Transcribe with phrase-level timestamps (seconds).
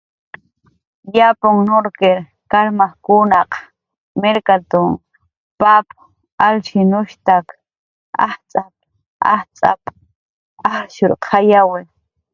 [1.15, 2.17] "Yapn nurkir
[2.51, 3.51] karmajkunaq
[4.21, 4.87] mirkatn
[5.59, 5.87] pap
[6.47, 7.47] alshinushstak
[8.27, 8.73] ajtz'ap""
[9.33, 9.81] ajtz'ap""
[10.69, 11.81] ajrshuurqayawi."